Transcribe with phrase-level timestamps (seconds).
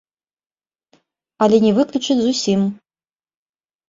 [1.45, 2.59] Але не выключыць зусім!